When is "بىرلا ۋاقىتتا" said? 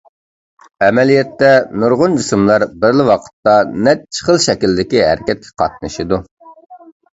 2.85-3.55